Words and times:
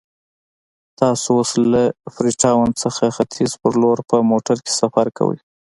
تاسو 0.99 1.29
اوس 1.37 1.51
له 1.71 1.83
فري 2.13 2.31
ټاون 2.43 2.69
څخه 2.83 3.05
ختیځ 3.17 3.51
په 3.61 3.67
لور 3.81 3.97
په 4.09 4.15
موټر 4.31 4.57
کې 4.65 4.71
سفر 4.81 5.07
کوئ. 5.17 5.39